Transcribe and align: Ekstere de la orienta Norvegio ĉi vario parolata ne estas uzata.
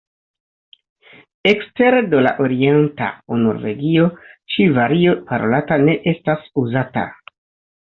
Ekstere 1.49 1.99
de 2.13 2.21
la 2.27 2.31
orienta 2.45 3.11
Norvegio 3.43 4.07
ĉi 4.55 4.67
vario 4.81 5.15
parolata 5.31 5.81
ne 5.87 5.97
estas 6.15 6.51
uzata. 6.65 7.09